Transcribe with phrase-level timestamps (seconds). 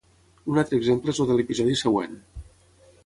[0.53, 2.17] Un altre exemple és el de l'episodi següent.